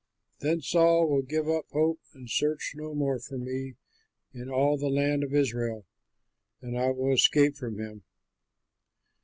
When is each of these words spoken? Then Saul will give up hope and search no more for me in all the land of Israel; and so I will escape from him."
Then 0.39 0.61
Saul 0.61 1.07
will 1.07 1.21
give 1.21 1.47
up 1.47 1.67
hope 1.73 1.99
and 2.15 2.27
search 2.27 2.73
no 2.75 2.95
more 2.95 3.19
for 3.19 3.37
me 3.37 3.75
in 4.33 4.49
all 4.49 4.75
the 4.75 4.89
land 4.89 5.23
of 5.23 5.31
Israel; 5.35 5.85
and 6.59 6.73
so 6.73 6.77
I 6.79 6.89
will 6.89 7.13
escape 7.13 7.55
from 7.55 7.77
him." 7.77 8.03